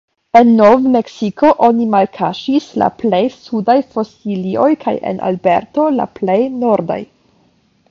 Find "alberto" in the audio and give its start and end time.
5.31-5.89